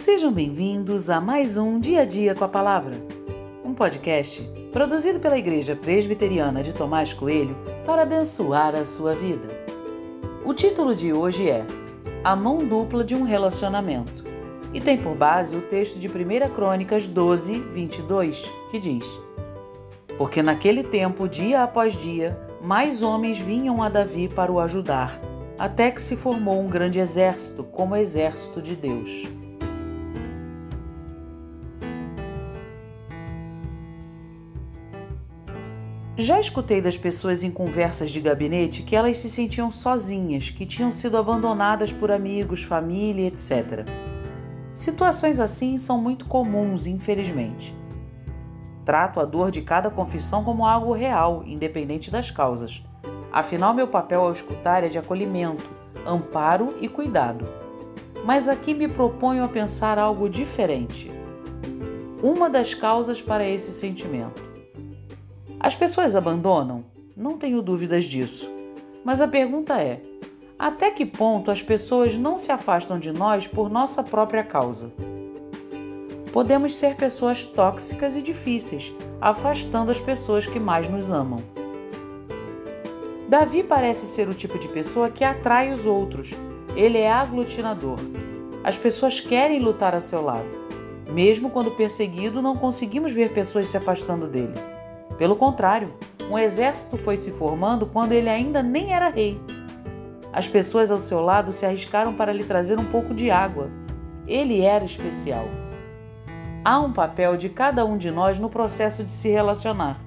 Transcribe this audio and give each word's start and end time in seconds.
Sejam 0.00 0.32
bem-vindos 0.32 1.10
a 1.10 1.20
mais 1.20 1.58
um 1.58 1.78
Dia 1.78 2.00
a 2.00 2.04
Dia 2.06 2.34
com 2.34 2.42
a 2.42 2.48
Palavra, 2.48 2.94
um 3.62 3.74
podcast 3.74 4.42
produzido 4.72 5.20
pela 5.20 5.36
Igreja 5.36 5.76
Presbiteriana 5.76 6.62
de 6.62 6.72
Tomás 6.72 7.12
Coelho 7.12 7.54
para 7.84 8.00
abençoar 8.00 8.74
a 8.74 8.82
sua 8.86 9.14
vida. 9.14 9.46
O 10.42 10.54
título 10.54 10.94
de 10.94 11.12
hoje 11.12 11.50
é 11.50 11.66
A 12.24 12.34
Mão 12.34 12.64
Dupla 12.64 13.04
de 13.04 13.14
um 13.14 13.24
Relacionamento 13.24 14.24
e 14.72 14.80
tem 14.80 14.96
por 14.96 15.14
base 15.14 15.54
o 15.54 15.60
texto 15.60 15.98
de 15.98 16.08
1 16.08 16.48
Crônicas 16.54 17.06
12, 17.06 17.60
22, 17.60 18.50
que 18.70 18.78
diz: 18.78 19.04
Porque 20.16 20.42
naquele 20.42 20.82
tempo, 20.82 21.28
dia 21.28 21.62
após 21.62 21.92
dia, 21.92 22.40
mais 22.62 23.02
homens 23.02 23.38
vinham 23.38 23.82
a 23.82 23.90
Davi 23.90 24.30
para 24.30 24.50
o 24.50 24.60
ajudar, 24.60 25.20
até 25.58 25.90
que 25.90 26.00
se 26.00 26.16
formou 26.16 26.58
um 26.58 26.70
grande 26.70 26.98
exército, 26.98 27.62
como 27.64 27.92
o 27.92 27.98
exército 27.98 28.62
de 28.62 28.74
Deus. 28.74 29.39
Já 36.20 36.38
escutei 36.38 36.82
das 36.82 36.98
pessoas 36.98 37.42
em 37.42 37.50
conversas 37.50 38.10
de 38.10 38.20
gabinete 38.20 38.82
que 38.82 38.94
elas 38.94 39.16
se 39.16 39.30
sentiam 39.30 39.70
sozinhas, 39.70 40.50
que 40.50 40.66
tinham 40.66 40.92
sido 40.92 41.16
abandonadas 41.16 41.94
por 41.94 42.12
amigos, 42.12 42.62
família, 42.62 43.28
etc. 43.28 43.88
Situações 44.70 45.40
assim 45.40 45.78
são 45.78 45.98
muito 45.98 46.26
comuns, 46.26 46.84
infelizmente. 46.84 47.74
Trato 48.84 49.18
a 49.18 49.24
dor 49.24 49.50
de 49.50 49.62
cada 49.62 49.88
confissão 49.88 50.44
como 50.44 50.66
algo 50.66 50.92
real, 50.92 51.42
independente 51.46 52.10
das 52.10 52.30
causas. 52.30 52.84
Afinal, 53.32 53.72
meu 53.72 53.88
papel 53.88 54.20
ao 54.20 54.30
escutar 54.30 54.84
é 54.84 54.88
de 54.90 54.98
acolhimento, 54.98 55.70
amparo 56.06 56.76
e 56.82 56.86
cuidado. 56.86 57.46
Mas 58.26 58.46
aqui 58.46 58.74
me 58.74 58.88
proponho 58.88 59.42
a 59.42 59.48
pensar 59.48 59.98
algo 59.98 60.28
diferente. 60.28 61.10
Uma 62.22 62.50
das 62.50 62.74
causas 62.74 63.22
para 63.22 63.48
esse 63.48 63.72
sentimento 63.72 64.49
as 65.62 65.74
pessoas 65.74 66.16
abandonam? 66.16 66.86
Não 67.14 67.36
tenho 67.36 67.60
dúvidas 67.60 68.06
disso. 68.06 68.50
Mas 69.04 69.20
a 69.20 69.28
pergunta 69.28 69.78
é: 69.78 70.00
até 70.58 70.90
que 70.90 71.04
ponto 71.04 71.50
as 71.50 71.62
pessoas 71.62 72.16
não 72.16 72.38
se 72.38 72.50
afastam 72.50 72.98
de 72.98 73.12
nós 73.12 73.46
por 73.46 73.68
nossa 73.68 74.02
própria 74.02 74.42
causa? 74.42 74.90
Podemos 76.32 76.74
ser 76.74 76.96
pessoas 76.96 77.44
tóxicas 77.44 78.16
e 78.16 78.22
difíceis, 78.22 78.90
afastando 79.20 79.90
as 79.90 80.00
pessoas 80.00 80.46
que 80.46 80.58
mais 80.58 80.88
nos 80.88 81.10
amam. 81.10 81.42
Davi 83.28 83.62
parece 83.62 84.06
ser 84.06 84.30
o 84.30 84.34
tipo 84.34 84.58
de 84.58 84.66
pessoa 84.66 85.10
que 85.10 85.24
atrai 85.24 85.74
os 85.74 85.84
outros. 85.84 86.30
Ele 86.74 86.96
é 86.96 87.12
aglutinador. 87.12 87.98
As 88.64 88.78
pessoas 88.78 89.20
querem 89.20 89.60
lutar 89.60 89.94
a 89.94 90.00
seu 90.00 90.22
lado. 90.22 90.48
Mesmo 91.12 91.50
quando 91.50 91.70
perseguido, 91.72 92.40
não 92.40 92.56
conseguimos 92.56 93.12
ver 93.12 93.34
pessoas 93.34 93.68
se 93.68 93.76
afastando 93.76 94.26
dele. 94.26 94.79
Pelo 95.20 95.36
contrário, 95.36 95.92
um 96.30 96.38
exército 96.38 96.96
foi 96.96 97.18
se 97.18 97.30
formando 97.30 97.84
quando 97.84 98.12
ele 98.12 98.30
ainda 98.30 98.62
nem 98.62 98.94
era 98.94 99.10
rei. 99.10 99.38
As 100.32 100.48
pessoas 100.48 100.90
ao 100.90 100.96
seu 100.96 101.20
lado 101.20 101.52
se 101.52 101.66
arriscaram 101.66 102.14
para 102.14 102.32
lhe 102.32 102.42
trazer 102.42 102.78
um 102.78 102.86
pouco 102.86 103.12
de 103.12 103.30
água. 103.30 103.70
Ele 104.26 104.62
era 104.62 104.82
especial. 104.82 105.44
Há 106.64 106.80
um 106.80 106.90
papel 106.90 107.36
de 107.36 107.50
cada 107.50 107.84
um 107.84 107.98
de 107.98 108.10
nós 108.10 108.38
no 108.38 108.48
processo 108.48 109.04
de 109.04 109.12
se 109.12 109.28
relacionar. 109.28 110.00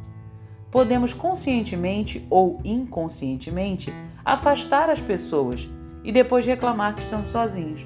Podemos 0.72 1.14
conscientemente 1.14 2.26
ou 2.28 2.60
inconscientemente 2.66 3.94
afastar 4.26 4.90
as 4.90 5.00
pessoas 5.00 5.70
e 6.04 6.12
depois 6.12 6.44
reclamar 6.44 6.96
que 6.96 7.04
estão 7.04 7.24
sozinhos, 7.24 7.86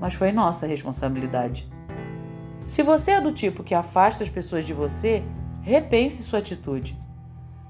mas 0.00 0.14
foi 0.14 0.32
nossa 0.32 0.66
responsabilidade. 0.66 1.70
Se 2.64 2.82
você 2.82 3.12
é 3.12 3.20
do 3.20 3.30
tipo 3.30 3.62
que 3.62 3.76
afasta 3.76 4.24
as 4.24 4.28
pessoas 4.28 4.66
de 4.66 4.72
você, 4.72 5.22
repense 5.64 6.22
sua 6.22 6.40
atitude. 6.40 6.94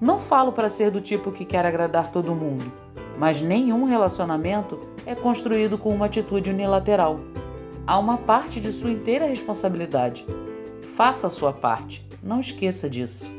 Não 0.00 0.18
falo 0.18 0.52
para 0.52 0.68
ser 0.68 0.90
do 0.90 1.00
tipo 1.00 1.30
que 1.30 1.44
quer 1.44 1.64
agradar 1.64 2.10
todo 2.10 2.34
mundo, 2.34 2.72
mas 3.16 3.40
nenhum 3.40 3.84
relacionamento 3.84 4.80
é 5.06 5.14
construído 5.14 5.78
com 5.78 5.94
uma 5.94 6.06
atitude 6.06 6.50
unilateral. 6.50 7.20
Há 7.86 7.96
uma 7.96 8.18
parte 8.18 8.60
de 8.60 8.72
sua 8.72 8.90
inteira 8.90 9.26
responsabilidade. 9.26 10.26
Faça 10.96 11.28
a 11.28 11.30
sua 11.30 11.52
parte, 11.52 12.04
não 12.20 12.40
esqueça 12.40 12.90
disso. 12.90 13.30